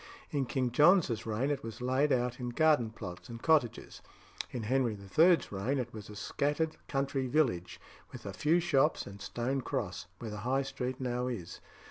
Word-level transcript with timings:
In 0.31 0.47
King 0.47 0.71
John's 0.71 1.27
reign 1.27 1.51
it 1.51 1.61
was 1.63 1.79
laid 1.79 2.11
out 2.11 2.39
in 2.39 2.49
garden 2.49 2.89
plots 2.89 3.29
and 3.29 3.39
cottages. 3.39 4.01
In 4.49 4.63
Henry 4.63 4.93
III.'s 4.97 5.51
reign 5.51 5.77
it 5.77 5.93
was 5.93 6.09
a 6.09 6.15
scattered 6.15 6.75
country 6.87 7.27
village, 7.27 7.79
with 8.11 8.25
a 8.25 8.33
few 8.33 8.59
shops 8.59 9.05
and 9.05 9.19
a 9.19 9.23
stone 9.23 9.61
cross, 9.61 10.07
where 10.17 10.31
the 10.31 10.37
High 10.37 10.63
Street 10.63 10.99
now 10.99 11.27
is. 11.27 11.59